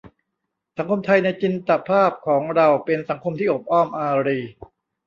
[0.77, 4.39] สังคมไทยในจินตภาพของเรา เป็นสังคมที่โอบอ้อมอารี